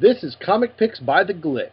[0.00, 1.70] This is Comic Picks by the Glick.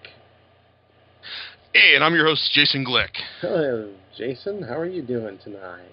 [1.74, 3.10] Hey, and I'm your host, Jason Glick.
[3.42, 4.64] Hello, Jason.
[4.64, 5.92] How are you doing tonight?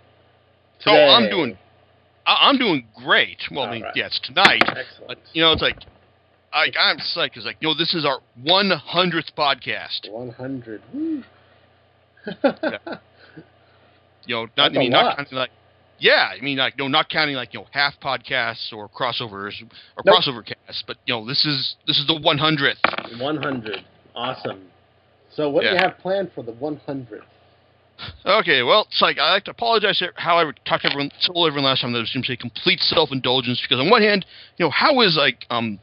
[0.87, 1.59] Oh, I'm doing,
[2.27, 3.39] I- I'm doing great.
[3.51, 3.97] Well, I mean, Alright.
[3.97, 5.09] yeah, tonight, Excellent.
[5.09, 5.77] but you know, it's like,
[6.53, 10.11] I, I'm psyched because like, you know, this is our 100th podcast.
[10.11, 10.83] 100.
[10.95, 11.23] Woo.
[14.25, 15.51] You know, not I mean, not counting like,
[16.03, 19.55] yeah, I mean, like, no, not counting like you know half podcasts or crossovers
[19.97, 20.17] or Nope.
[20.17, 23.21] crossover casts, but you know, this is this is the 100th.
[23.21, 23.85] 100.
[24.15, 24.65] Awesome.
[25.31, 27.23] So, what do you have planned for the 100th?
[28.27, 31.47] Okay, well, it's like I like to apologize for how I talked to everyone, told
[31.47, 34.71] everyone last time that it to say complete self-indulgence because on one hand, you know,
[34.71, 35.79] how is like um,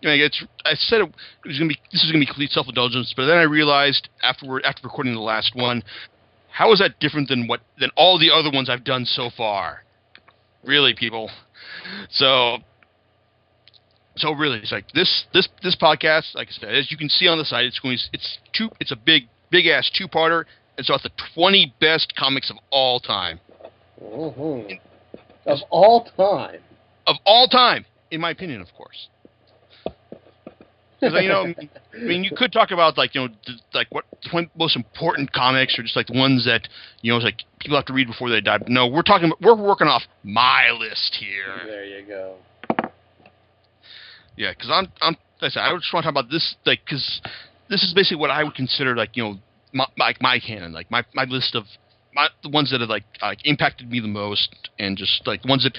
[0.00, 1.14] you know, it's I said it
[1.46, 4.08] was going to be this is going to be complete self-indulgence, but then I realized
[4.22, 5.84] afterward after recording the last one,
[6.54, 9.82] how is that different than what than all the other ones I've done so far?
[10.62, 11.28] Really, people.
[12.10, 12.58] So.
[14.16, 17.26] So really, it's like this this this podcast, like I said, as you can see
[17.26, 20.44] on the site, it's going it's two it's a big big ass two parter.
[20.78, 23.40] It's about the 20 best comics of all time.
[24.00, 24.78] Mhm.
[25.46, 26.60] Of all time.
[27.08, 29.08] Of all time, in my opinion, of course.
[31.04, 31.54] Because you know,
[31.94, 33.28] I mean, you could talk about like you know,
[33.72, 36.68] like what the most important comics, or just like the ones that
[37.02, 38.58] you know, it's like people have to read before they die.
[38.58, 41.66] But no, we're talking, we're working off my list here.
[41.66, 42.36] there you go.
[44.36, 46.80] Yeah, because I'm, I'm, like I said, I just want to talk about this, like,
[46.84, 47.20] because
[47.70, 49.38] this is basically what I would consider, like, you know,
[49.72, 51.64] my, like my canon, like my, my list of
[52.14, 55.48] my the ones that have like like impacted me the most, and just like the
[55.48, 55.76] ones that,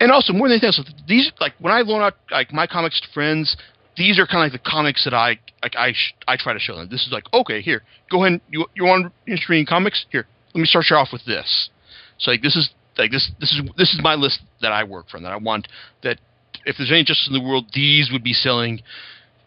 [0.00, 3.00] and also more than anything else, these like when I loan out like my comics
[3.00, 3.56] to friends,
[3.96, 6.58] these are kind of like the comics that I like I sh- I try to
[6.58, 6.88] show them.
[6.90, 10.06] This is like okay, here, go ahead, you you want interested in comics?
[10.10, 11.70] Here, let me start you off with this.
[12.18, 15.08] So like this is like this this is this is my list that I work
[15.08, 15.68] from that I want
[16.02, 16.18] that
[16.64, 18.80] if there's any justice in the world, these would be selling,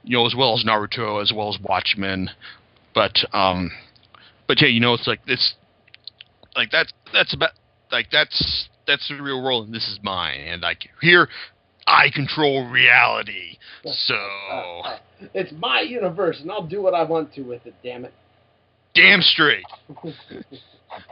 [0.03, 2.29] you know, as well as Naruto, as well as Watchmen.
[2.95, 3.71] But um,
[4.47, 5.53] but yeah, you know, it's like this,
[6.55, 7.51] like that's That's about
[7.91, 10.39] like that's that's the real world, and this is mine.
[10.41, 11.27] And like here,
[11.89, 13.57] I control reality.
[13.83, 14.15] So
[15.33, 18.13] it's my universe, and I'll do what I want to with it, damn it.
[18.93, 19.65] damn straight.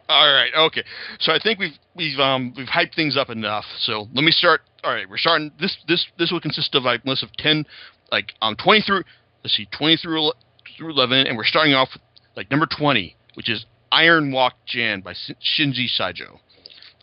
[0.10, 0.84] All right, okay.
[1.20, 3.66] So I think we've we've um we've hyped things up enough.
[3.80, 4.62] So let me start.
[4.84, 5.52] All right, we're starting.
[5.60, 7.66] This this this will consist of like a list of ten,
[8.12, 9.04] like um twenty through
[9.44, 10.32] let's see twenty through
[10.78, 12.02] through eleven, and we're starting off with
[12.36, 16.40] like number twenty, which is Iron Wok Jan by Shinji Saijo.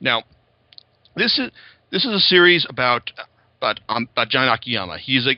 [0.01, 0.23] Now,
[1.17, 1.51] this is
[1.91, 3.11] this is a series about
[3.65, 4.99] about um about Jan Akiyama.
[4.99, 5.33] He's a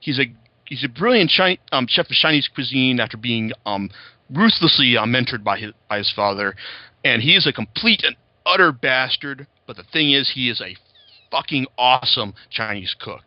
[0.00, 0.24] he's a
[0.64, 3.90] he's a brilliant chi- um, chef of Chinese cuisine after being um
[4.30, 6.54] ruthlessly uh, mentored by his by his father,
[7.04, 9.46] and he is a complete and utter bastard.
[9.66, 10.76] But the thing is, he is a
[11.30, 13.24] fucking awesome Chinese cook.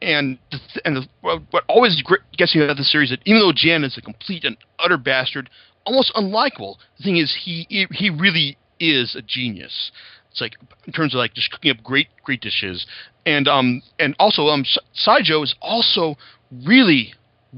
[0.00, 2.00] And the th- and the, what, always
[2.36, 4.96] gets me about the series is that even though Jan is a complete and utter
[4.96, 5.50] bastard,
[5.84, 6.76] almost unlikable.
[6.98, 9.90] The thing is, he, he really is a genius.
[10.30, 10.56] It's like
[10.86, 12.86] in terms of like just cooking up great great dishes,
[13.26, 16.16] and um and also um Saijo is also
[16.64, 17.14] really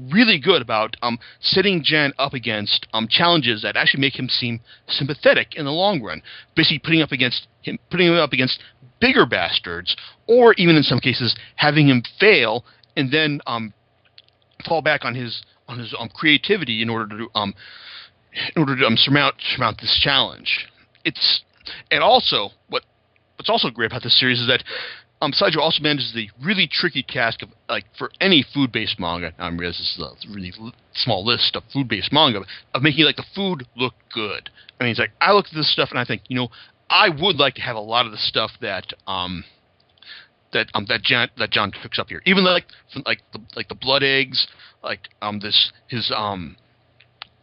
[0.09, 4.61] really good about um setting Jan up against um challenges that actually make him seem
[4.87, 6.21] sympathetic in the long run.
[6.55, 8.61] Basically putting up against him putting him up against
[8.99, 9.95] bigger bastards,
[10.27, 12.63] or even in some cases having him fail
[12.95, 13.73] and then um
[14.67, 17.53] fall back on his on his um creativity in order to um
[18.55, 20.67] in order to um, surmount surmount this challenge.
[21.03, 21.41] It's
[21.89, 22.83] and also what
[23.37, 24.63] what's also great about this series is that
[25.21, 29.33] um, Saijo also manages the really tricky task of like for any food-based manga.
[29.37, 30.51] I realize this is a really
[30.95, 32.41] small list of food-based manga
[32.73, 34.49] of making like the food look good.
[34.79, 36.49] I mean, it's like I look at this stuff and I think, you know,
[36.89, 39.43] I would like to have a lot of the stuff that um
[40.53, 42.23] that um that Jan that Jan cooks up here.
[42.25, 44.47] Even like from, like the like the blood eggs,
[44.83, 46.57] like um this his um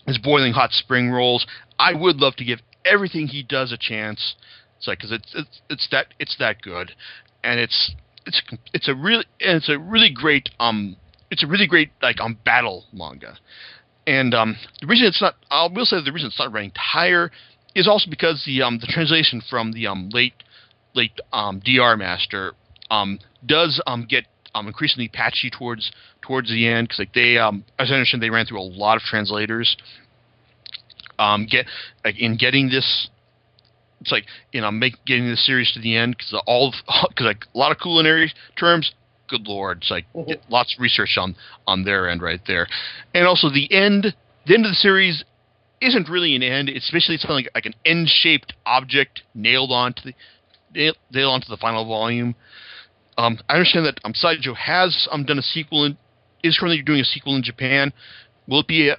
[0.06, 1.46] his boiling hot spring rolls.
[1.78, 4.34] I would love to give everything he does a chance.
[4.78, 6.92] It's like because it's it's it's that it's that good,
[7.42, 7.92] and it's
[8.26, 10.96] it's it's a really it's a really great um
[11.30, 13.36] it's a really great like um battle manga,
[14.06, 17.30] and um the reason it's not I will say the reason it's not ranked higher
[17.74, 20.34] is also because the um the translation from the um late
[20.94, 22.52] late um DrMaster
[22.90, 24.24] um does um get
[24.54, 25.90] um increasingly patchy towards
[26.22, 26.88] towards the end.
[26.88, 29.76] Because like they um as I understand they ran through a lot of translators
[31.18, 31.66] um get
[32.04, 33.08] like in getting this
[34.00, 36.72] it's like you know make getting this series to the end because all
[37.08, 38.92] because like a lot of culinary terms
[39.28, 40.28] good lord it's like Mhm.
[40.28, 41.36] get lots of research on
[41.66, 42.66] on their end right there
[43.14, 44.14] and also the end
[44.46, 45.24] the end of the series
[45.80, 50.02] isn't really an end it's basically something like, like an end shaped object nailed onto
[50.02, 50.14] the
[50.74, 52.34] nailed, nailed onto the final volume
[53.18, 55.98] um, I understand that um, Saijo has um, done a sequel in,
[56.44, 57.92] is currently doing a sequel in Japan.
[58.46, 58.96] Will it be a,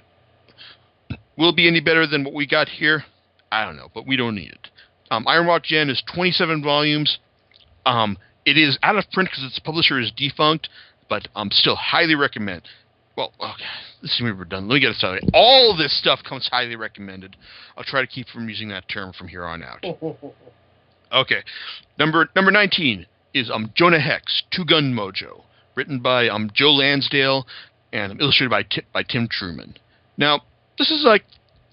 [1.36, 3.04] will it be any better than what we got here?
[3.52, 4.68] I don't know, but we don't need it.
[5.10, 7.18] Um, Iron Wok Jan is 27 volumes.
[7.84, 10.68] Um, it is out of print because its publisher is defunct,
[11.08, 12.62] but um, still highly recommend.
[13.16, 13.64] Well, okay,
[14.00, 14.68] this is we're done.
[14.68, 17.36] Let me get this out of All this stuff comes highly recommended.
[17.76, 19.84] I'll try to keep from using that term from here on out.
[21.12, 21.42] Okay,
[21.98, 23.04] number number 19
[23.34, 25.42] is um, Jonah Hex, Two Gun Mojo,
[25.74, 27.48] written by um, Joe Lansdale
[27.92, 29.74] and illustrated by Ti- by Tim Truman.
[30.16, 30.42] Now,
[30.80, 31.24] this is like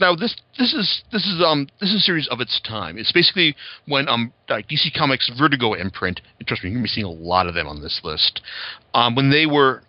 [0.01, 2.97] now this this is this is um this is a series of its time.
[2.97, 3.55] It's basically
[3.87, 6.19] when um like DC Comics Vertigo imprint.
[6.45, 8.41] Trust me, you're gonna be seeing a lot of them on this list.
[8.93, 9.81] Um, when they were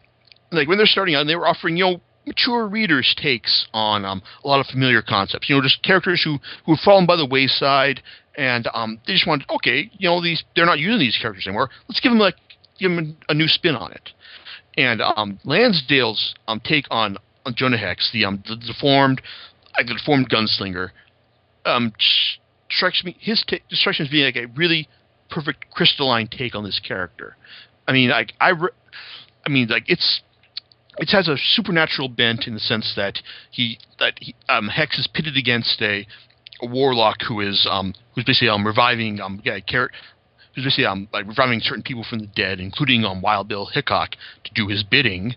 [0.53, 4.23] like when they're starting out, they were offering you know mature readers takes on um
[4.45, 5.51] a lot of familiar concepts.
[5.51, 8.01] You know, just characters who who have fallen by the wayside,
[8.37, 11.71] and um they just wanted okay, you know these they're not using these characters anymore.
[11.89, 12.37] Let's give them like
[12.79, 14.11] give them a new spin on it.
[14.77, 17.19] And um, Lansdale's um, take on
[17.55, 19.23] Jonah Hex, the um, the deformed,
[19.77, 20.91] like the deformed gunslinger,
[21.65, 21.93] um,
[22.71, 24.89] strikes me his ta- strikes me as being like a really
[25.31, 27.37] perfect crystalline take on this character.
[27.87, 28.69] I mean, like I, re-
[29.47, 30.21] I mean, like it's
[30.99, 33.21] it has a supernatural bent in the sense that
[33.51, 36.07] he that he, um, Hex is pitted against a,
[36.63, 39.91] a warlock who is um who's basically um reviving um yeah char-
[40.55, 44.11] who's basically um like reviving certain people from the dead, including um Wild Bill Hickok
[44.45, 45.35] to do his bidding.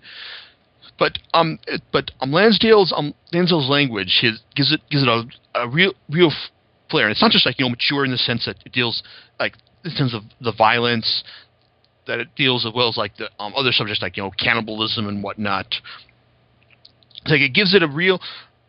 [1.01, 1.57] But um
[1.91, 5.23] but um Lansdale's um Lansdale's language his gives it gives it a,
[5.55, 6.31] a real real
[6.91, 9.01] flair, and it's not just like you know mature in the sense that it deals
[9.39, 11.23] like in terms of the violence
[12.05, 15.07] that it deals as well as like the um, other subjects like you know cannibalism
[15.07, 15.73] and whatnot.
[17.23, 18.21] It's like it gives it a real.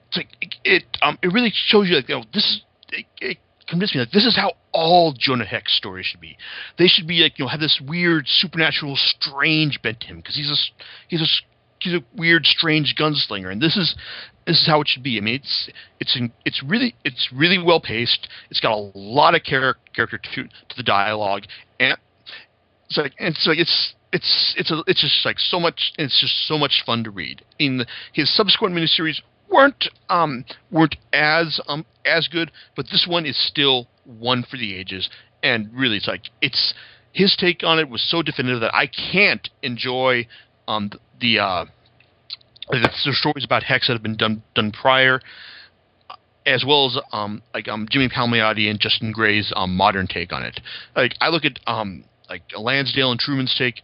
[0.08, 2.62] It's like it, it um it really shows you like you know this is
[2.92, 3.36] it, it
[3.68, 6.38] convinced me like this is how all Jonah Hex stories should be.
[6.78, 10.36] They should be like you know have this weird supernatural strange bent to him because
[10.36, 10.56] he's a
[11.08, 11.28] he's a
[11.82, 13.94] s- he's a weird strange gunslinger and this is
[14.46, 15.18] this is how it should be.
[15.18, 15.70] I mean it's
[16.00, 18.28] it's it's really it's really well paced.
[18.50, 21.44] It's got a lot of char- character to to the dialogue
[21.78, 21.96] and
[22.88, 26.46] it's like it's like it's it's it's a, it's just like so much it's just
[26.46, 27.42] so much fun to read.
[27.58, 29.20] In the, his subsequent miniseries
[29.50, 34.74] weren't um weren't as um as good, but this one is still one for the
[34.74, 35.08] ages.
[35.42, 36.74] And really, it's like it's
[37.12, 40.26] his take on it was so definitive that I can't enjoy
[40.68, 41.64] um the uh
[43.12, 45.20] stories about Hex that have been done done prior.
[46.44, 50.42] As well as um, like um, Jimmy Palmiotti and Justin Gray's um, modern take on
[50.42, 50.58] it.
[50.96, 53.82] Like I look at um, like Lansdale and Truman's take.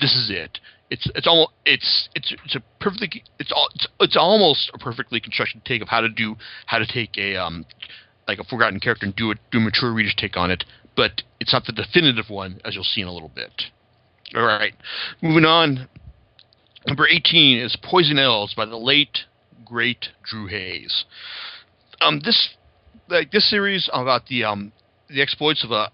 [0.00, 0.58] This is it.
[0.90, 5.20] It's it's almost it's it's it's a perfectly it's all it's, it's almost a perfectly
[5.20, 6.34] constructed take of how to do
[6.66, 7.64] how to take a um
[8.26, 10.64] like a forgotten character and do it do a mature reader's take on it.
[10.96, 13.62] But it's not the definitive one, as you'll see in a little bit.
[14.34, 14.74] All right,
[15.22, 15.88] moving on.
[16.86, 19.20] Number 18 is Poison Elves by the late
[19.64, 21.04] great Drew Hayes.
[22.00, 22.50] Um, this
[23.08, 24.72] like this series about the um
[25.08, 25.90] the exploits of a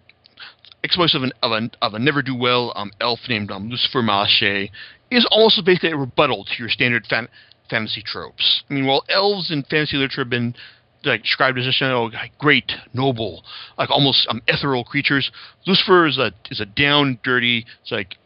[0.82, 4.02] exploits of an of a of a never do well um elf named um Lusiphur
[4.02, 4.70] Malache
[5.10, 7.28] is also basically a rebuttal to your standard fan,
[7.68, 8.64] fantasy tropes.
[8.68, 10.54] I mean, while elves in fantasy literature have been
[11.04, 13.44] like described as just you know, like great, noble,
[13.78, 15.30] like almost um, ethereal creatures,
[15.66, 18.16] Lusiphur is a is a down, dirty, it's like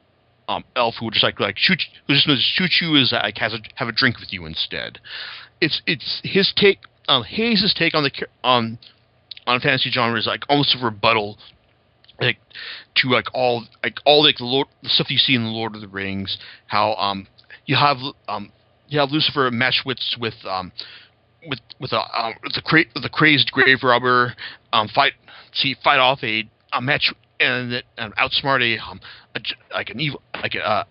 [0.49, 3.38] um, elf who would just like like shoot who just knows shoot you is like
[3.38, 4.98] has a have a drink with you instead.
[5.60, 8.10] It's it's his take um Hayes' take on the
[8.43, 8.79] on
[9.46, 11.39] on fantasy genre is like almost a rebuttal
[12.20, 12.39] like
[12.96, 15.74] to like all like all like the Lord the stuff you see in the Lord
[15.74, 17.27] of the Rings, how um
[17.67, 17.98] you have
[18.29, 18.53] um
[18.89, 20.72] you have Lusiphur match wits with um
[21.48, 24.34] with with a um, the cra- the crazed grave robber
[24.72, 25.13] um fight
[25.53, 27.13] see fight off a, a match
[27.44, 29.01] and that and outsmart a um
[29.34, 29.41] a,
[29.72, 30.84] like an evil like a uh,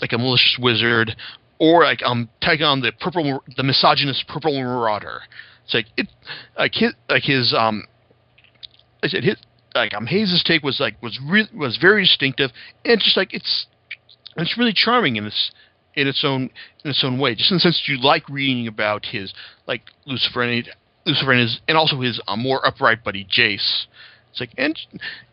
[0.00, 1.16] like a malicious wizard
[1.58, 5.20] or like um take on the purple the misogynist purple marauder.
[5.64, 6.08] It's like it
[6.58, 7.84] like his like his um
[9.02, 9.36] I said his
[9.74, 12.50] like um Hayes' take was like was re- was very distinctive
[12.84, 13.66] and just like it's
[14.36, 15.52] it's really charming in its
[15.94, 16.50] in its own
[16.84, 17.34] in its own way.
[17.34, 19.32] Just in the sense that you like reading about his
[19.66, 20.68] like Lusiphur and
[21.06, 23.86] Lusiphur and his and also his uh, more upright buddy Jace.
[24.32, 24.78] It's like and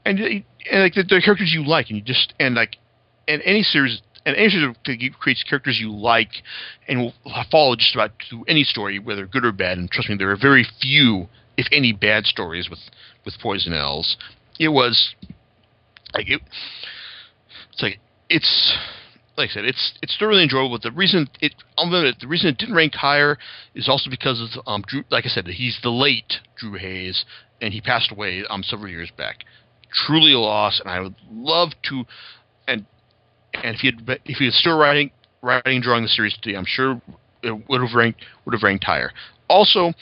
[0.05, 2.75] and, and like the, the characters you like and you just and like
[3.27, 4.75] and any series and any series
[5.17, 6.29] creates characters you like
[6.87, 7.13] and will
[7.49, 9.77] follow just about through any story, whether good or bad.
[9.77, 11.27] And trust me, there are very few,
[11.57, 12.79] if any, bad stories with
[13.25, 14.17] with Poison Elves.
[14.59, 15.15] It was
[16.13, 16.41] like it.
[17.71, 18.77] It's like it's
[19.37, 20.77] like I said, it's it's still really enjoyable.
[20.77, 23.37] But the reason it the reason it didn't rank higher
[23.73, 25.03] is also because of um Drew.
[25.09, 27.23] Like I said, he's the late Drew Hayes,
[27.61, 29.43] and he passed away um several years back.
[29.91, 32.03] Truly a loss, and I would love to.
[32.67, 32.85] And
[33.53, 35.11] and if he had if he was still writing,
[35.41, 37.01] writing and drawing the series today, I'm sure
[37.41, 39.11] it would have ranked would have ranked higher.
[39.49, 39.93] Also,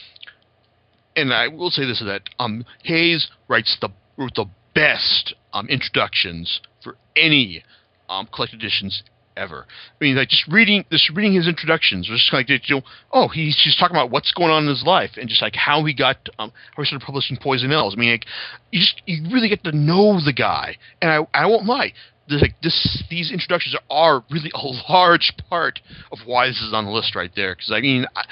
[1.15, 6.97] and I will say this: that um, Hayes writes the the best um, introductions for
[7.15, 7.63] any
[8.09, 9.03] um, collected editions
[9.37, 9.65] ever.
[9.69, 13.55] I mean, like just reading, just reading his introductions just like, you know, oh, he's
[13.63, 16.17] just talking about what's going on in his life and just like how he got,
[16.39, 17.95] um, how he started publishing Poison Elves.
[17.95, 18.25] I mean, like,
[18.71, 21.93] you just you really get to know the guy, and I I won't lie.
[22.27, 25.79] There's like this, these introductions are really a large part
[26.11, 27.55] of why this is on the list right there.
[27.55, 28.23] Because I mean, I,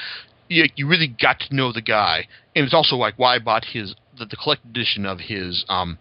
[0.50, 3.66] you, you really got to know the guy, and it's also like why I bought
[3.66, 5.98] his the, the collected edition of his um,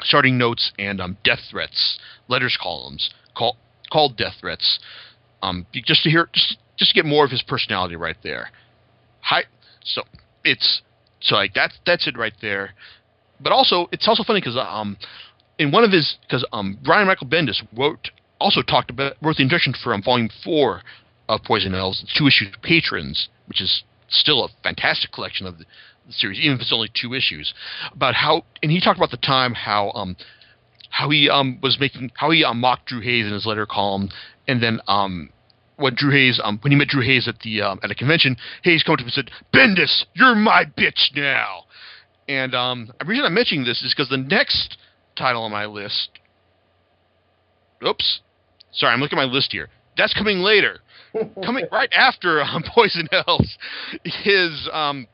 [0.00, 1.98] starting notes and um, death threats
[2.28, 3.56] letters columns called
[3.90, 4.78] called death threats,
[5.42, 8.50] um, just to hear just just to get more of his personality right there.
[9.20, 9.44] Hi,
[9.84, 10.02] so
[10.44, 10.82] it's
[11.20, 12.74] so like that's that's it right there.
[13.40, 14.96] But also, it's also funny because um,
[15.58, 19.42] in one of his because um, Brian Michael Bendis wrote also talked about wrote the
[19.42, 20.82] introduction for um, volume four
[21.28, 25.64] of Poison Elves, two issues Patrons, which is still a fantastic collection of the,
[26.06, 27.52] the, series, even if it's only two issues.
[27.92, 30.16] About how and he talked about the time how um
[30.90, 34.08] how he um was making how he um, mocked Drew Hayes in his letter column,
[34.46, 35.30] and then um
[35.76, 38.36] when Drew Hayes um when he met Drew Hayes at the um, at a convention,
[38.62, 41.64] Hayes came to him and said, "Bendis, you're my bitch now."
[42.28, 44.76] And um, the reason I'm mentioning this is because the next
[45.16, 46.10] title on my list.
[47.86, 48.20] Oops,
[48.72, 49.68] sorry, I'm looking at my list here.
[49.96, 50.80] That's coming later,
[51.44, 53.56] coming right after um, Poison Elves.
[54.04, 55.06] His um,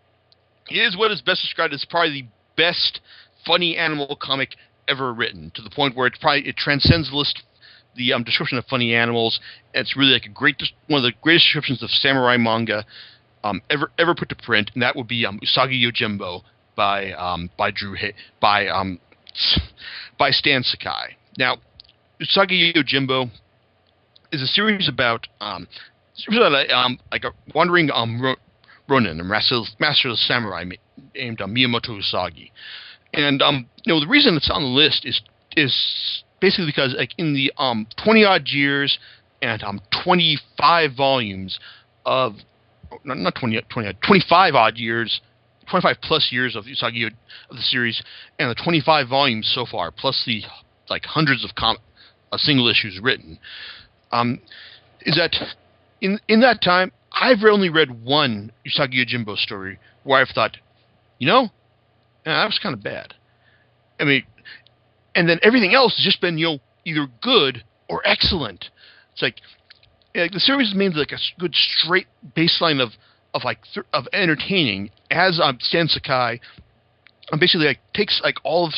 [0.71, 3.01] is what is best described as probably the best
[3.47, 4.57] funny animal comic
[4.89, 7.43] ever written to the point where it probably it transcends the list
[7.97, 9.41] the um, description of funny animals.
[9.73, 12.85] It's really like a great one of the greatest descriptions of samurai manga
[13.43, 16.43] um, ever ever put to print, and that would be um, Usagi Yojimbo
[16.77, 18.99] by um, by Drew Hay- by um,
[20.19, 21.17] by Stan Sakai.
[21.39, 21.59] Now,
[22.21, 23.31] Usagi Yojimbo
[24.33, 25.69] is a series about um,
[26.29, 28.37] about um, like a wandering um,
[28.89, 30.65] ronin, a master, master of the samurai
[31.15, 32.51] named um, Miyamoto Usagi.
[33.15, 35.21] And um, you know, the reason it's on the list is
[35.57, 38.99] is basically because like in the um 20 odd years
[39.41, 41.59] and um 25 volumes
[42.05, 42.35] of
[43.05, 45.21] not, not 20 20 25 odd years
[45.71, 48.03] 25 plus years of Usagi of the series
[48.39, 50.43] and the 25 volumes so far plus the
[50.91, 51.79] like hundreds of com-
[52.33, 53.39] uh, single issues written
[54.13, 54.41] um
[55.03, 55.35] is that
[56.01, 60.57] in in that time I've only read one Usagi Yojimbo story where I've thought
[61.19, 61.51] you know
[62.27, 63.15] yeah, that was kind of bad.
[64.01, 64.25] I mean,
[65.15, 68.71] and then everything else has just been you know either good or excellent.
[69.13, 69.37] It's like,
[70.15, 72.91] like the series means like a good straight baseline of
[73.35, 76.41] of like th- of entertaining as um, Stan Sakai
[77.33, 78.73] um, basically like takes like all of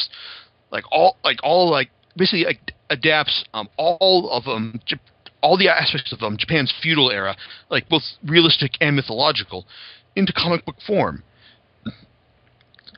[0.71, 5.01] like all like all like basically like adapts um all of um J-
[5.43, 7.37] all the aspects of um Japan's feudal era
[7.71, 9.67] like both realistic and mythological
[10.15, 11.23] into comic book form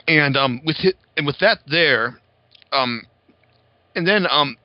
[0.09, 2.19] and um, with it, and with that there,
[2.73, 3.03] um,
[3.95, 4.57] and then um,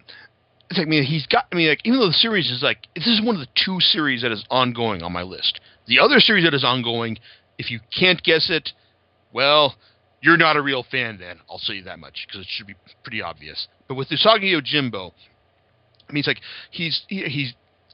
[0.69, 2.87] it's like I mean he's got I mean like even though the series is like
[2.95, 5.59] this is one of the two series that is ongoing on my list.
[5.85, 7.17] The other series that is ongoing,
[7.57, 8.69] if you can't guess it,
[9.33, 9.75] well,
[10.21, 11.39] you're not a real fan then.
[11.49, 13.67] I'll say that much because it should be pretty obvious.
[13.89, 15.11] But with Usagi Yojimbo,
[16.09, 16.39] I mean it's like
[16.71, 17.53] he's he, he's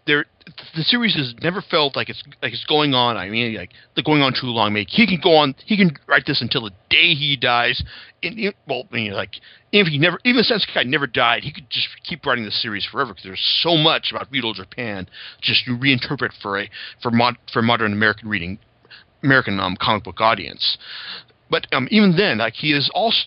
[0.10, 0.26] there
[0.76, 3.18] the series has never felt like it's like it's going on.
[3.18, 4.74] I mean, like the going on too long.
[4.74, 5.56] Make he can go on.
[5.66, 7.82] He can write this until the day he dies.
[8.24, 9.36] And, well, I mean, like
[9.72, 12.52] even if he never, even since guy never died, he could just keep writing the
[12.52, 15.08] series forever because there's so much about feudal Japan
[15.42, 16.70] just to reinterpret for a
[17.02, 18.58] for mod for modern American reading,
[19.24, 20.78] American um, comic book audience.
[21.50, 23.20] But um, even then, like he is also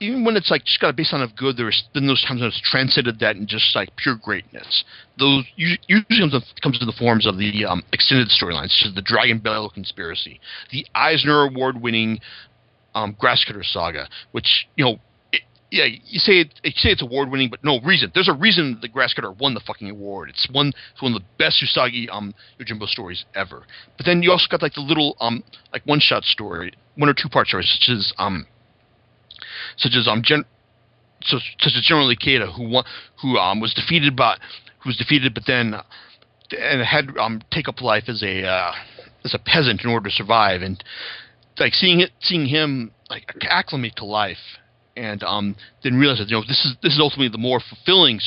[0.00, 2.48] even when it's like just got a baseline of good, there's been those times when
[2.48, 4.84] it's transcended that and just like pure greatness.
[5.18, 6.30] Those usually
[6.62, 10.40] comes in, the forms of the um, extended storylines, such as the Dragon Bell conspiracy,
[10.72, 12.18] the Eisner Award-winning
[12.94, 14.98] um, Grasscutter saga, which you know.
[15.32, 18.10] It, yeah, you say it, you say it's award winning, but no reason.
[18.12, 20.30] There's a reason the Grasscutter won the fucking award.
[20.30, 23.64] It's one it's one of the best Usagi um Yojimbo stories ever.
[23.96, 27.14] But then you also got like the little um like one shot story, one or
[27.14, 28.46] two part stories, such as um
[29.76, 30.44] such as um Gen-
[31.22, 32.84] so, such as General Ikeda, who won,
[33.20, 34.36] who um was defeated by
[34.80, 35.74] who was defeated, but then
[36.58, 38.72] and had um take up life as a uh,
[39.24, 40.82] as a peasant in order to survive, and
[41.58, 44.58] like seeing it seeing him like acclimate to life,
[44.96, 48.20] and um then realize that you know this is this is ultimately the more fulfilling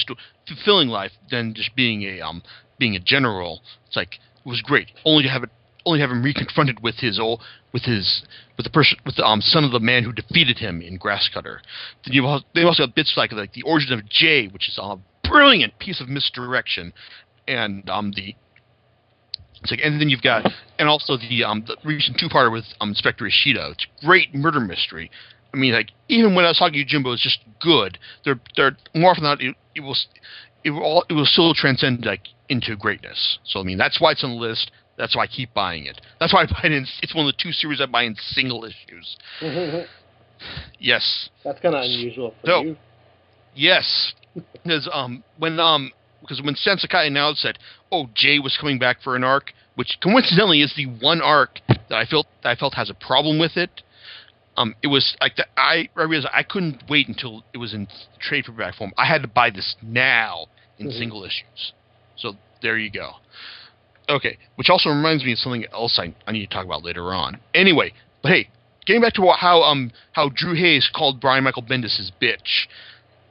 [0.47, 2.43] fulfilling life than just being a um
[2.77, 3.61] being a general.
[3.87, 5.49] It's like it was great only to have it
[5.85, 7.41] only have him reconfronted with his old
[7.73, 8.23] with his
[8.57, 11.59] with the person with the um, son of the man who defeated him in Grasscutter.
[12.05, 14.97] You also, they also have bits like like the origin of Jei, which is a
[15.27, 16.93] brilliant piece of misdirection,
[17.47, 18.35] and um the
[19.61, 20.45] It's like, and then you've got,
[20.77, 23.71] and also the um the recent two-parter with um Inspector Ishida.
[23.71, 25.09] It's a great murder mystery.
[25.53, 27.97] I mean, like even when I was talking to you Jimbo, it's just good.
[28.25, 29.95] They're they're more often than not, it, it will
[30.63, 33.39] it will all, it will still transcend like into greatness.
[33.45, 34.71] So I mean, that's why it's on the list.
[34.97, 35.99] That's why I keep buying it.
[36.19, 36.85] That's why I buy it in.
[37.01, 39.17] It's one of the two series I buy in single issues.
[40.79, 41.29] Yes.
[41.45, 42.63] That's kind of unusual for No.
[42.63, 42.77] you.
[43.55, 44.13] Yes,
[44.53, 47.57] because um when um because when Stan Sakai announced that
[47.91, 51.93] oh Jei was coming back for an arc, which coincidentally is the one arc that
[51.97, 53.69] I felt that I felt has a problem with it.
[54.57, 57.87] Um, it was like the, I I realized I couldn't wait until it was in
[58.19, 58.91] trade paperback form.
[58.97, 60.47] I had to buy this now
[60.77, 60.97] in Mhm.
[60.97, 61.73] single issues.
[62.17, 63.13] So there you go.
[64.09, 67.13] Okay, which also reminds me of something else I, I need to talk about later
[67.13, 67.39] on.
[67.53, 68.49] Anyway, but hey,
[68.85, 72.67] getting back to what, how um how Drew Hayes called Brian Michael Bendis his bitch.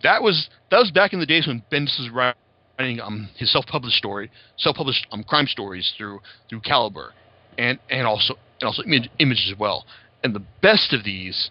[0.03, 3.97] That was that was back in the days when Bendis was writing um his self-published
[3.97, 7.13] story, self-published um crime stories through through Caliber,
[7.59, 9.85] and and also and also image, images as well.
[10.25, 11.51] And the best of these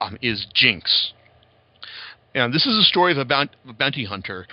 [0.00, 1.12] um, is Jinx.
[2.34, 4.46] And this is a story of a, bount, a bounty hunter,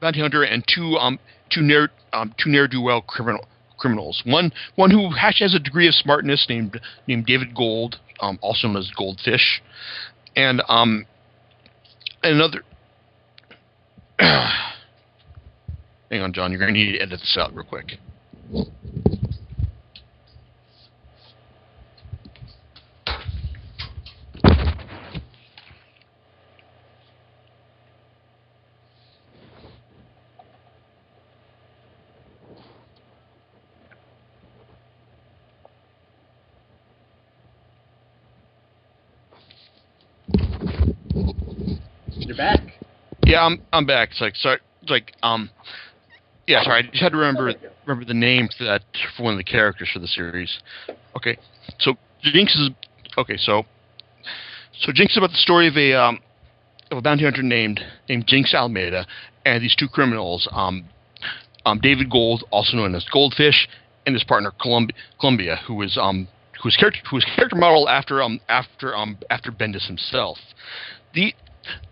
[0.00, 1.18] bounty hunter, and two um
[1.54, 3.46] two ne'er um two ne'er do well criminal
[3.78, 4.22] criminals.
[4.24, 8.78] One one who has a degree of smartness named named David Gold, um also known
[8.78, 9.62] as Goldfish,
[10.36, 11.06] and um
[12.22, 12.62] another.
[16.10, 16.52] Hang on, John.
[16.52, 17.98] You're going to need to edit this out real quick.
[42.16, 42.60] You're back.
[43.34, 44.10] Yeah, I'm I'm back.
[44.12, 45.50] It's like sorry, it's like um,
[46.46, 46.84] yeah, sorry.
[46.84, 47.74] I just had to remember There we go.
[47.84, 48.82] remember the name for that
[49.16, 50.56] for one of the characters for the series.
[51.16, 51.36] Okay,
[51.80, 52.70] so Jinx is
[53.18, 53.36] okay.
[53.36, 53.64] So
[54.78, 56.20] so Jinx is about the story of a um
[56.92, 59.04] of a bounty hunter named named Jinx Alameda
[59.44, 60.84] and these two criminals um
[61.66, 63.68] um David Gold, also known as Goldfish,
[64.06, 66.28] and his partner Columbia, Columbia who is um
[66.62, 70.38] who was character who was character model after um after um after Bendis himself.
[71.14, 71.34] The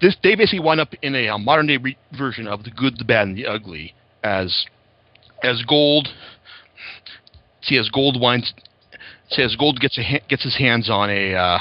[0.00, 2.98] this they basically wind up in a um, modern day re- version of the good,
[2.98, 4.66] the bad, and the ugly as
[5.42, 6.08] as gold.
[7.62, 8.52] See, as gold winds,
[9.30, 11.58] see, as gold gets a gets his hands on a uh,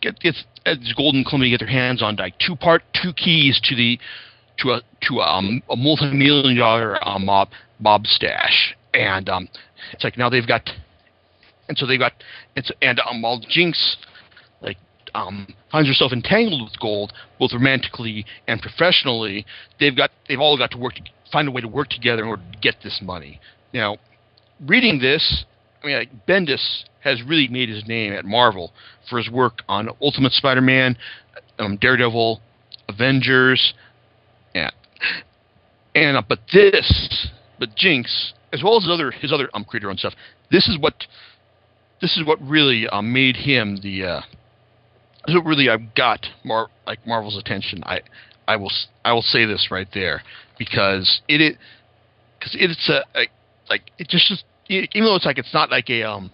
[0.00, 3.60] get, gets as gold and Columbia get their hands on like two part two keys
[3.64, 3.98] to the
[4.58, 7.48] to a to a, um, a multi million dollar um, mob
[7.80, 9.48] mob stash, and um,
[9.92, 10.68] it's like now they've got,
[11.68, 12.12] and so they've got
[12.56, 13.96] it's and um, while Jinx
[14.60, 14.76] like
[15.18, 19.44] um, finds herself entangled with gold, both romantically and professionally.
[19.80, 21.02] They've got they've all got to work to
[21.32, 23.40] find a way to work together in order to get this money.
[23.74, 23.98] Now,
[24.66, 25.44] reading this,
[25.82, 28.72] I mean, like Bendis has really made his name at Marvel
[29.08, 30.96] for his work on Ultimate Spider-Man,
[31.58, 32.40] um, Daredevil,
[32.88, 33.74] Avengers,
[34.54, 34.70] yeah,
[35.94, 37.28] and uh, but this,
[37.58, 40.14] but Jinx, as well as his other his other um creator owned stuff.
[40.50, 40.94] This is what
[42.00, 44.20] this is what really uh, made him the uh,
[45.34, 47.82] what really I've got Mar- like Marvel's attention.
[47.84, 48.00] I
[48.46, 48.72] I will
[49.04, 50.22] I will say this right there
[50.58, 51.56] because it it
[52.38, 53.26] because it's a, a
[53.68, 56.30] like it just just even though it's like it's not like a um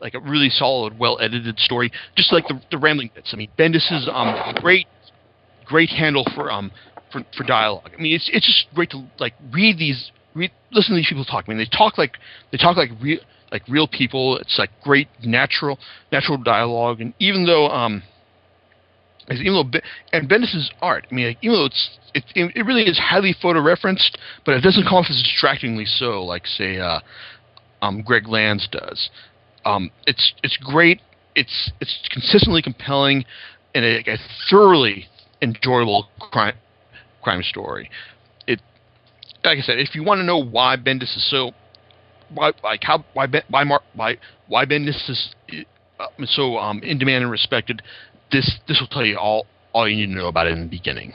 [0.00, 3.30] like a really solid well edited story just like the the rambling bits.
[3.32, 4.86] I mean Bendis's um great
[5.64, 6.70] great handle for um
[7.12, 7.90] for for dialogue.
[7.96, 11.24] I mean it's it's just great to like read these read listen to these people
[11.24, 11.44] talk.
[11.46, 12.16] I mean they talk like
[12.52, 14.36] they talk like real like real people.
[14.38, 15.78] It's like great natural
[16.12, 18.02] natural dialogue, and even though um,
[19.38, 19.80] even though
[20.12, 23.60] and Bendis's art, I mean, like, even though it's it, it really is highly photo
[23.60, 27.00] referenced, but it doesn't come off as distractingly so, like say uh,
[27.82, 29.10] um, Greg Lands does.
[29.64, 31.00] Um, it's it's great.
[31.34, 33.24] It's it's consistently compelling,
[33.74, 35.06] and a, a thoroughly
[35.42, 36.56] enjoyable crime
[37.22, 37.90] crime story.
[38.46, 38.60] It
[39.44, 41.52] like I said, if you want to know why Bendis is so
[42.34, 45.34] why like how why why Mar- why why Bendis is
[46.00, 47.82] uh, so um, in demand and respected.
[48.30, 50.68] This this will tell you all all you need to know about it in the
[50.68, 51.12] beginning.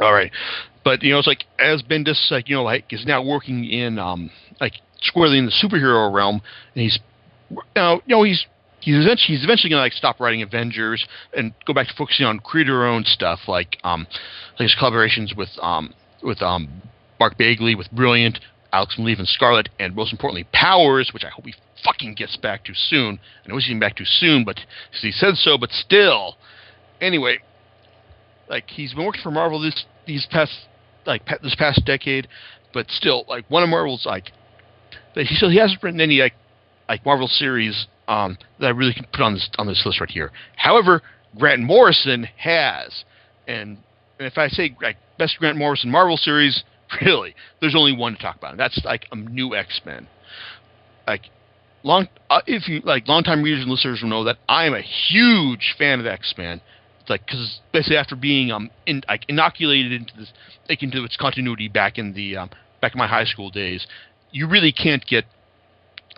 [0.00, 0.30] All right,
[0.84, 3.98] but you know it's like as Bendis like you know like is now working in
[3.98, 4.30] um
[4.60, 6.40] like squarely in the superhero realm,
[6.74, 6.98] and he's
[7.74, 8.46] now you know he's
[8.80, 11.04] he's eventually he's eventually gonna like stop writing Avengers
[11.36, 14.06] and go back to focusing on creator owned stuff like um
[14.58, 16.82] like his collaborations with um with um
[17.18, 18.38] Mark Bagley with Brilliant,
[18.72, 21.54] Alex Maleev and Scarlet, and most importantly Powers, which I hope he
[21.84, 23.18] fucking gets back to soon.
[23.44, 24.60] I know he's getting back to soon, but
[25.00, 26.36] he said so, but still.
[27.00, 27.38] Anyway,
[28.48, 30.52] like he's been working for Marvel this these past
[31.06, 32.28] like this past decade,
[32.72, 34.32] but still, like one of Marvel's like,
[35.14, 36.34] that he still he hasn't written any like
[36.88, 40.10] like Marvel series um, that I really can put on this on this list right
[40.10, 40.32] here.
[40.56, 41.02] However,
[41.38, 43.04] Grant Morrison has,
[43.46, 43.78] and,
[44.18, 46.64] and if I say like best Grant Morrison Marvel series,
[47.04, 48.52] really, there's only one to talk about.
[48.52, 50.08] And that's like a new X Men.
[51.06, 51.22] Like
[51.82, 54.82] long, uh, if you like, longtime readers and listeners will know that I am a
[54.82, 56.60] huge fan of X Men.
[57.08, 60.32] Like, because basically after being um in, like inoculated into this,
[60.68, 62.50] like into its continuity back in the um,
[62.82, 63.86] back in my high school days,
[64.30, 65.24] you really can't get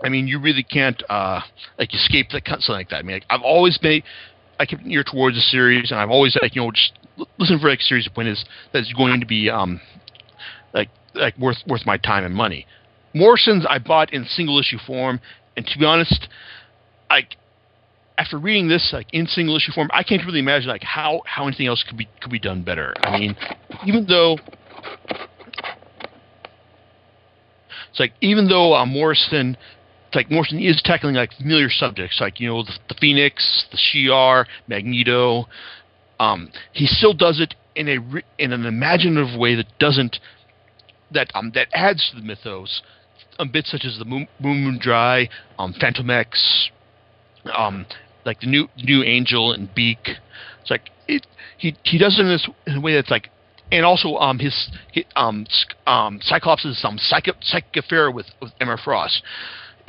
[0.03, 1.41] I mean, you really can't uh,
[1.79, 2.97] like escape the something like that.
[2.97, 4.03] I mean, like, I've always been
[4.59, 6.93] I kept an ear towards the series, and I've always like you know just
[7.39, 9.81] listen for like a series when is that's going to be um
[10.73, 12.67] like like worth worth my time and money.
[13.15, 15.21] Morrison's I bought in single issue form,
[15.57, 16.29] and to be honest,
[17.09, 17.37] like
[18.19, 21.47] after reading this like in single issue form, I can't really imagine like how how
[21.47, 22.95] anything else could be could be done better.
[23.03, 23.37] I mean,
[23.87, 24.39] even though
[27.91, 29.57] it's like even though uh, Morrison
[30.15, 34.47] like Morrison is tackling like familiar subjects, like you know the, the Phoenix, the Shi'ar,
[34.69, 35.47] Magneto.
[36.19, 37.99] Um, he still does it in a
[38.39, 40.19] in an imaginative way that doesn't
[41.13, 42.83] that um that adds to the mythos.
[43.39, 46.69] Um, bits such as the Moon, Moon Dry, um, Fantomex,
[47.55, 47.87] um,
[48.27, 49.99] like the new new Angel and Beak.
[50.61, 53.31] It's like it he he does it in this in a way that's like
[53.73, 55.47] and also um his, his um
[55.87, 59.23] um Cyclops is some um, psychic psychic affair with with Emma Frost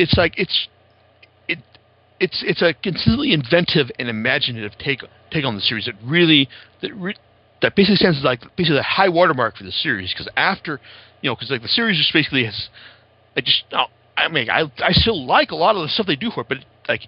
[0.02, 0.68] it's like it's
[1.48, 1.60] it
[2.20, 6.50] it's it's a consistently inventive and imaginative take take on the series that really
[6.82, 7.16] that re,
[7.62, 10.80] that basically stands as like basically the high watermark for the series because after
[11.22, 12.70] you know because like the series just basically has
[13.36, 13.86] I just uh,
[14.18, 16.50] I mean I I still like a lot of the stuff they do for it
[16.50, 16.58] but
[16.88, 17.02] like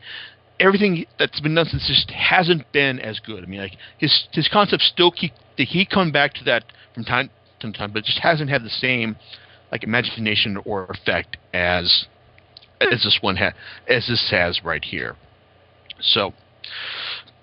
[0.60, 3.44] everything that's been done since just hasn't been as good.
[3.44, 7.04] I mean like his his concepts still keep they keep coming back to that from
[7.04, 9.16] time to time but it just hasn't had the same
[9.72, 12.06] like imagination or effect as
[12.82, 13.54] as this one ha-
[13.88, 15.16] as this has right here.
[16.00, 16.34] So,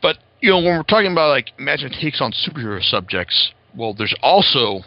[0.03, 4.15] but you know when we're talking about like imagine takes on superhero subjects, well, there's
[4.23, 4.83] also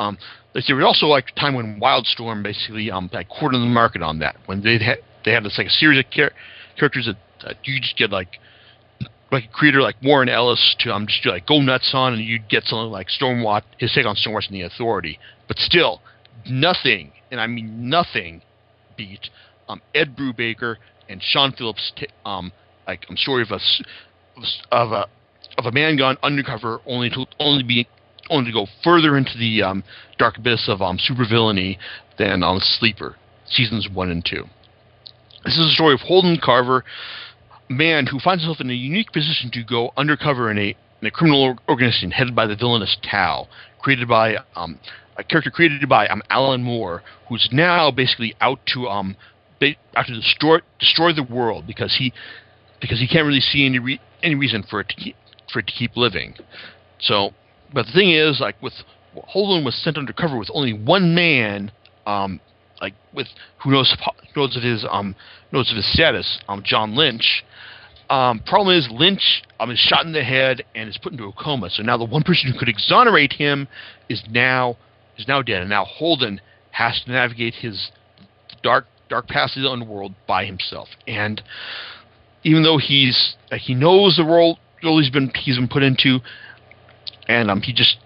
[0.00, 0.18] um,
[0.54, 4.18] there was also like a time when Wildstorm basically um like cornered the market on
[4.20, 6.32] that when they had they had this like a series of char-
[6.78, 8.38] characters that, that you just get like
[9.30, 12.48] like a creator like Warren Ellis to um just like go nuts on, and you'd
[12.48, 15.18] get something like Stormwatch, his take on Stormwatch and the Authority.
[15.46, 16.00] But still,
[16.48, 18.42] nothing, and I mean nothing,
[18.96, 19.28] beat
[19.68, 20.76] um, Ed Brubaker
[21.08, 22.52] and Sean Phillips, t- um,
[22.86, 23.60] like I'm story of a
[24.72, 25.06] of a
[25.58, 27.86] of a man gone undercover, only to only be
[28.30, 29.84] only to go further into the um,
[30.18, 31.78] dark abyss of um, supervillainy
[32.18, 33.16] than um, Sleeper,
[33.46, 34.44] seasons one and two.
[35.44, 36.84] This is a story of Holden Carver,
[37.68, 41.06] a man who finds himself in a unique position to go undercover in a in
[41.06, 43.48] a criminal organization headed by the villainous Tao,
[43.80, 44.78] created by um,
[45.16, 49.16] a character created by um, Alan Moore, who's now basically out to um,
[49.94, 52.12] have to destroy destroy the world because he
[52.80, 55.16] because he can't really see any re- any reason for it to keep
[55.52, 56.34] for it to keep living.
[57.00, 57.30] So,
[57.72, 58.74] but the thing is, like with
[59.14, 61.72] Holden was sent undercover with only one man,
[62.06, 62.40] um,
[62.80, 63.28] like with
[63.62, 63.94] who knows
[64.36, 65.14] knows of his um
[65.52, 67.44] knows of his status, um John Lynch.
[68.08, 71.32] Um, problem is Lynch um, is shot in the head and is put into a
[71.32, 71.70] coma.
[71.70, 73.68] So now the one person who could exonerate him
[74.08, 74.76] is now
[75.16, 76.40] is now dead, and now Holden
[76.72, 77.90] has to navigate his
[78.62, 80.88] dark dark past of the underworld by himself.
[81.06, 81.42] And
[82.42, 86.18] even though he's uh, he knows the role, role he's been he's been put into,
[87.30, 87.96] and um, he just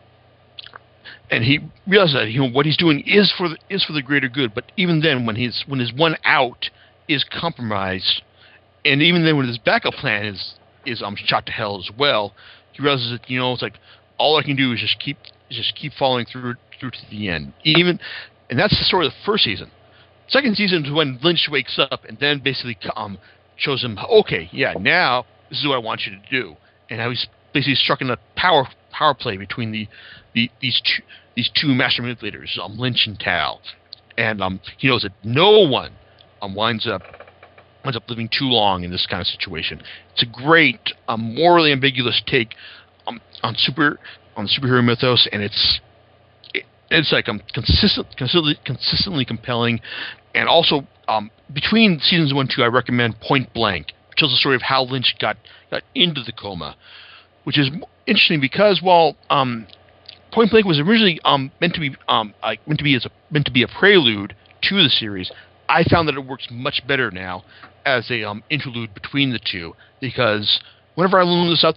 [1.30, 4.02] and he realizes that you know what he's doing is for the, is for the
[4.02, 4.54] greater good.
[4.54, 6.68] But even then, when his when his one out
[7.08, 8.22] is compromised,
[8.84, 12.34] and even then when his backup plan is is um shot to hell as well,
[12.72, 13.78] he realizes that you know it's like
[14.18, 15.16] all I can do is just keep
[15.50, 17.54] just keep following through through to the end.
[17.64, 17.98] Even
[18.50, 19.70] and that's the story of the first season.
[20.28, 23.18] Second season is when Lynch wakes up and then basically um,
[23.56, 26.56] shows him, okay, yeah, now this is what I want you to do,
[26.88, 29.88] and how he's basically struck in a power power play between the,
[30.34, 31.02] the these two
[31.34, 33.60] these two master manipulators, um, Lynch and Tao,
[34.18, 35.92] and um, he knows that no one
[36.42, 37.02] um, winds up
[37.84, 39.80] winds up living too long in this kind of situation.
[40.12, 42.54] It's a great, um, morally ambiguous take
[43.06, 43.98] um, on super
[44.36, 45.80] on superhero mythos, and it's
[46.90, 49.80] it's like um, consistent, consistently, consistently compelling,
[50.34, 54.36] and also um, between seasons one and two, I recommend Point Blank, which tells the
[54.36, 55.36] story of how Lynch got
[55.70, 56.76] got into the coma,
[57.44, 57.70] which is
[58.06, 59.66] interesting because while um,
[60.32, 63.10] Point Blank was originally um, meant to be um, like, meant to be as a
[63.30, 65.30] meant to be a prelude to the series,
[65.68, 67.44] I found that it works much better now
[67.86, 70.60] as a um, interlude between the two because
[70.94, 71.76] whenever I loan this out,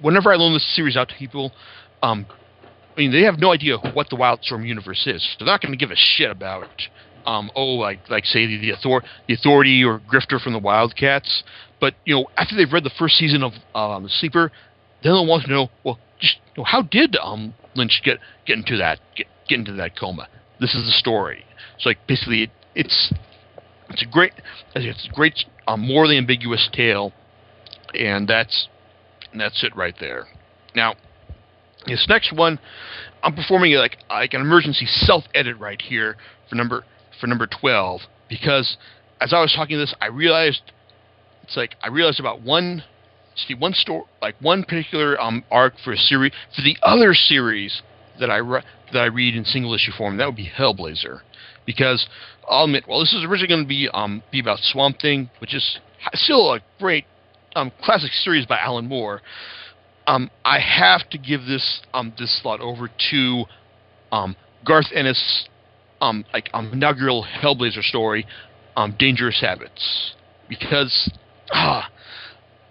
[0.00, 1.52] whenever I loan this series out to people,
[2.02, 2.26] um,
[2.96, 5.36] I mean, they have no idea what the Wildstorm universe is.
[5.38, 6.68] They're not going to give a shit about,
[7.26, 11.42] um, oh, like like say the the, author- the authority or Grifter from the Wildcats.
[11.80, 14.52] But you know, after they've read the first season of um, Sleeper,
[15.04, 18.56] then they'll want to know, well, just you know, how did um, Lynch get get
[18.56, 20.28] into that get get into that coma?
[20.58, 21.44] This is the story.
[21.78, 23.12] So like basically, it, it's
[23.90, 24.32] it's a great
[24.74, 27.12] it's a great um, morally ambiguous tale,
[27.94, 28.68] and that's
[29.30, 30.26] and that's it right there.
[30.74, 30.94] Now,
[31.86, 32.58] this next one,
[33.22, 36.16] I'm performing like like an emergency self edit right here
[36.48, 36.84] for number
[37.20, 38.76] for number 12 because
[39.20, 40.62] as I was talking this, I realized
[41.42, 42.84] it's like I realized about one
[43.34, 47.82] see one story, like one particular um, arc for a series for the other series
[48.20, 50.16] that I re- that I read in single issue form.
[50.16, 51.20] That would be Hellblazer,
[51.66, 52.06] because
[52.48, 55.54] I'll admit, well, this is originally going to be um be about Swamp Thing, which
[55.54, 55.78] is
[56.14, 57.04] still a great
[57.56, 59.20] um classic series by Alan Moore.
[60.06, 63.44] Um, I have to give this um this slot over to
[64.12, 65.48] um Garth Ennis
[66.00, 68.26] um like um inaugural Hellblazer story,
[68.76, 70.14] um Dangerous Habits,
[70.48, 71.10] because
[71.52, 71.90] ah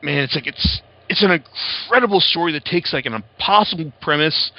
[0.04, 4.52] man, it's like it's it's an incredible story that takes like an impossible premise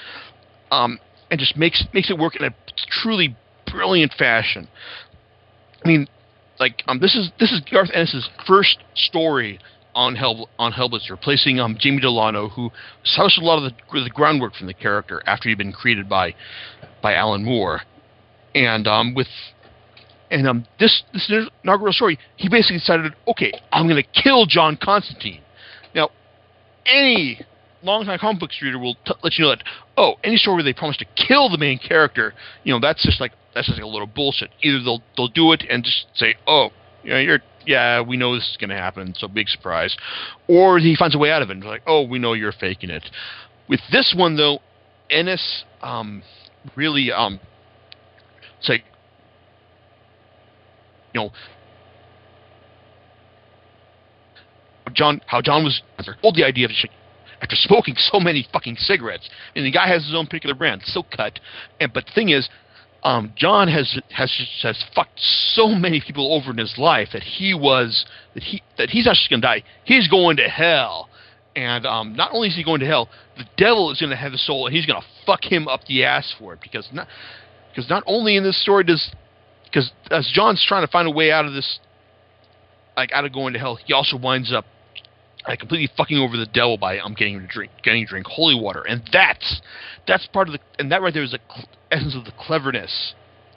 [0.70, 0.98] um,
[1.30, 2.54] and just makes makes it work in a
[3.02, 3.37] truly
[3.70, 4.68] brilliant fashion.
[5.85, 6.09] I mean,
[6.59, 9.59] like um, this is this is Garth Ennis's first story
[9.94, 12.70] on Hell on Hellblazer, replacing um, Jamie Delano, who
[13.04, 16.35] established a lot of the, the groundwork from the character after he'd been created by
[17.02, 17.83] by Alan Moore,
[18.54, 19.28] and um, with
[20.30, 21.30] and um, this this
[21.62, 25.40] inaugural story, he basically decided, okay, I'm going to kill John Constantine.
[25.94, 26.10] Now,
[26.87, 27.40] any
[27.82, 29.62] longtime comic books reader will t- let you know that
[29.96, 32.34] oh, any story where they promise to kill the main character,
[32.64, 34.50] you know, that's just like that's just like a little bullshit.
[34.62, 36.70] Either they'll they'll do it and just say oh,
[37.02, 39.96] you know, you're yeah, we know this is going to happen, so big surprise,
[40.48, 41.54] or he finds a way out of it.
[41.54, 43.04] And like oh, we know you're faking it.
[43.68, 44.60] With this one though,
[45.10, 46.22] Ennis um,
[46.76, 47.40] really um,
[48.58, 48.84] it's like
[51.14, 51.31] you know
[54.92, 55.83] John, how John was
[56.22, 56.72] told the idea of
[57.40, 59.29] after smoking so many fucking cigarettes.
[59.55, 61.40] And the guy has his own particular brand, Silk Cut.
[61.81, 62.48] And but the thing is,
[63.03, 67.55] um, John has has has fucked so many people over in his life that he
[67.55, 69.62] was that he that he's not just gonna die.
[69.85, 71.09] He's going to hell.
[71.57, 74.33] And um, not only is he going to hell, the devil is going to have
[74.33, 76.59] his soul, and he's going to fuck him up the ass for it.
[76.61, 77.07] Because not
[77.70, 79.12] because not only in this story does
[79.74, 81.80] because as John's trying to find a way out of this,
[82.96, 84.64] like out of going to hell, he also winds up
[85.48, 88.06] like completely fucking over the devil by I'm um, getting him to drink, getting him
[88.06, 89.60] to drink holy water, and that's
[90.06, 93.14] that's part of the and that right there is the cl- essence of the cleverness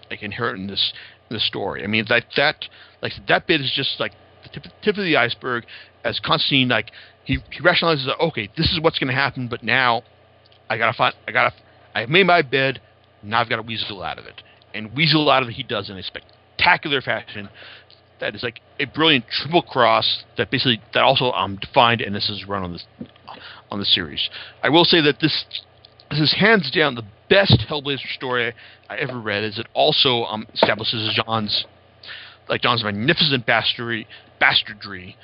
[0.10, 0.94] like inherent in this
[1.30, 1.84] in the story.
[1.84, 2.66] I mean that that
[3.02, 5.66] like that bit is just like the tip, tip of the iceberg.
[6.04, 6.92] As Constantine like
[7.26, 10.02] he he rationalizes okay this is what's going to happen, but now
[10.70, 11.54] I gotta find I gotta
[11.94, 12.82] I've made my bed
[13.24, 14.42] now I've got to weasel out of it,
[14.78, 17.50] and weasel out of it he does in a spectacular fashion
[18.20, 22.30] that is like a brilliant triple cross that basically that also um defined and this
[22.30, 22.86] is run on this
[23.70, 24.30] on the series.
[24.64, 25.46] I will say that this
[26.10, 28.54] this is hands down the best Hellblazer story
[28.90, 29.44] I ever read.
[29.44, 31.66] As it also um, establishes John's
[32.48, 34.08] like John's magnificent bastardry
[34.40, 35.18] bastardry.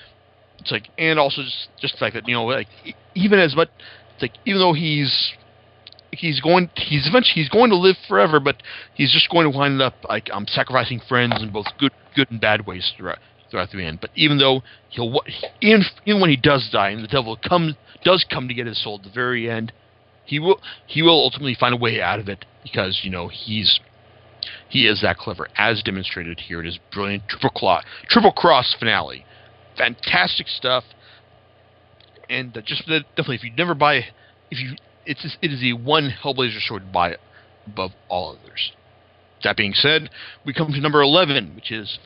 [0.59, 2.67] It's like and also just just the fact that you know like
[3.15, 3.69] even as much
[4.21, 5.33] like even though he's
[6.17, 8.61] he's going he's eventually he's going to live forever, but
[8.93, 12.39] he's just going to wind up like um sacrificing friends in both good good and
[12.39, 13.99] bad ways throughout throughout the end.
[14.01, 15.21] But even though he'll
[15.61, 18.81] even even when he does die and the devil comes does come to get his
[18.83, 19.71] soul at the very end,
[20.25, 23.79] he will he will ultimately find a way out of it because you know he's
[24.69, 29.25] he is that clever as demonstrated here in his brilliant triple claw triple cross finale.
[29.77, 30.83] Fantastic stuff.
[32.29, 34.05] And uh, just definitely, if you never buy,
[34.49, 37.17] if you it's it is the one Hellblazer sword buy
[37.67, 38.71] above all others.
[39.43, 40.09] That being said,
[40.45, 41.99] we come to number eleven, which is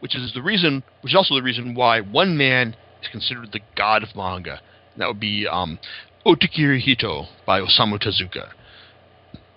[0.00, 3.60] which is the reason, which is also the reason why one man is considered the
[3.76, 4.60] god of manga.
[4.92, 5.78] And that would be um,
[6.24, 8.50] Hito by Osamu Tezuka.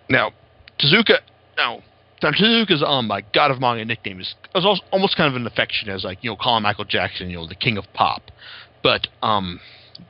[0.10, 0.32] Now,
[0.80, 1.20] Tezuka,
[1.58, 1.82] now,
[2.22, 5.90] now Tezuka's um, my god of manga nickname is, is almost kind of an affection
[5.90, 8.22] as like you know calling Michael Jackson, you know, the king of pop.
[8.84, 9.60] But um,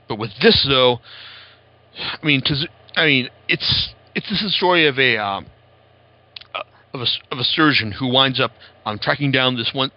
[0.08, 1.00] but with this though,
[1.98, 5.46] I mean, Tezuka, I mean, it's it's this story of a um,
[6.94, 8.52] of a of a surgeon who winds up
[8.86, 9.92] um, tracking down this one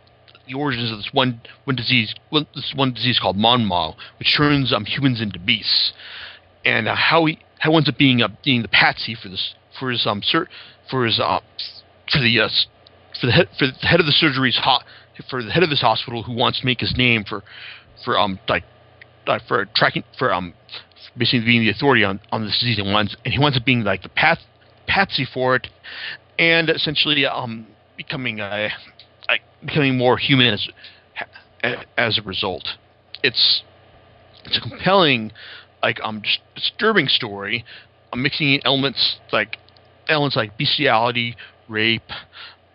[0.46, 4.72] the origins of this one one disease one, this one disease called Monmow, which turns
[4.72, 5.92] um, humans into beasts,
[6.64, 9.90] and uh, how he how he up being uh, being the patsy for this for
[9.90, 10.48] his um sur-
[10.90, 11.40] for his uh
[12.12, 12.48] for the uh,
[13.20, 14.84] for the head for the head of the surgery's hot
[15.28, 17.42] for the head of this hospital who wants to make his name for
[18.04, 18.64] for um like
[19.28, 20.54] uh, for tracking for um
[21.16, 24.02] basically being the authority on, on this and, winds, and he winds up being like
[24.02, 24.38] the path
[24.86, 25.66] patsy for it,
[26.38, 28.68] and essentially um, becoming a
[29.28, 30.68] like becoming more human as
[31.96, 32.68] as a result.
[33.22, 33.62] It's
[34.44, 35.32] it's a compelling,
[35.82, 36.22] like um,
[36.54, 37.64] disturbing story,
[38.12, 39.58] um, mixing in elements like
[40.08, 41.36] elements like bestiality,
[41.68, 42.10] rape,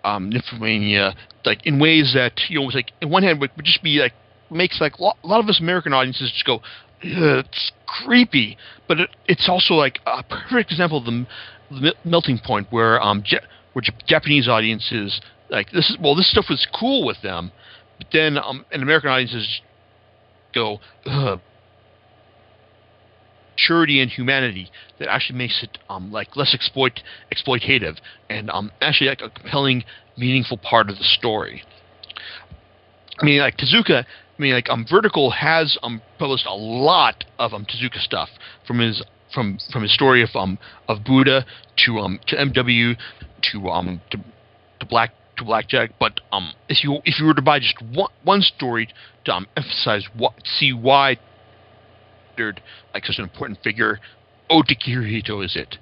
[0.04, 3.82] um, nymphomania, like in ways that you know, like in one hand would, would just
[3.82, 4.14] be like
[4.50, 6.62] makes like a lot of us American audiences just go,
[7.02, 11.26] it's creepy, but it, it's also like a perfect example of the,
[11.70, 13.24] the melting point where um
[13.74, 17.52] where Japanese audiences like this is well this stuff was cool with them,
[17.98, 19.62] but then um and American audiences
[20.54, 21.40] go Ugh.
[23.56, 27.02] Maturity and humanity that actually makes it um, like less exploit
[27.32, 27.98] exploitative
[28.30, 29.84] and um, actually like a compelling,
[30.18, 31.64] meaningful part of the story.
[33.22, 34.06] I mean, like Tezuka
[34.38, 38.30] I mean, like um, Vertical has um published a lot of um Tezuka stuff
[38.66, 41.46] from his from from his story of um of Buddha
[41.86, 42.96] to um to MW
[43.52, 44.18] to um to,
[44.80, 45.92] to Black to Blackjack.
[46.00, 48.90] But um if you if you were to buy just one one story
[49.26, 51.18] to um emphasize what see why
[52.38, 54.00] like such an important figure,
[54.50, 55.78] Ode to Kirihito is it.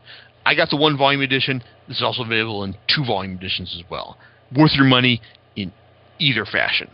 [0.45, 1.63] I got the one volume edition.
[1.87, 4.17] This is also available in two volume editions as well.
[4.55, 5.21] Worth your money
[5.55, 5.71] in
[6.19, 6.89] either fashion.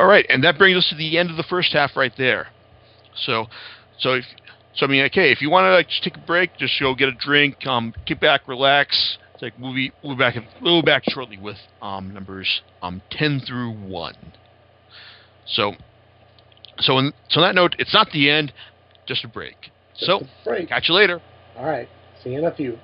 [0.00, 2.48] All right, and that brings us to the end of the first half right there.
[3.14, 3.48] So,
[3.98, 4.24] so if
[4.74, 6.94] so, I mean, okay, if you want to like just take a break, just go
[6.94, 9.18] get a drink, um, get back, relax.
[9.34, 13.02] It's like we'll be we'll be back we'll be back shortly with um numbers um
[13.10, 14.16] ten through one.
[15.44, 15.74] So,
[16.78, 18.54] so in, so on that note, it's not the end,
[19.06, 19.70] just a break.
[19.98, 20.70] Just so, a break.
[20.70, 21.20] catch you later.
[21.58, 21.90] All right,
[22.24, 22.78] see you in a few.